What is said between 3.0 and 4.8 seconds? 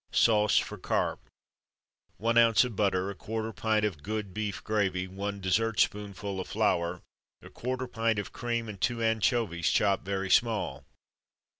a quarter pint of good beef